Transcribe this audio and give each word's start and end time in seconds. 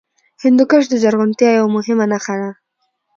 هندوکش 0.43 0.83
د 0.89 0.93
زرغونتیا 1.03 1.49
یوه 1.57 1.69
مهمه 1.75 2.05
نښه 2.11 2.35
ده. 2.41 2.51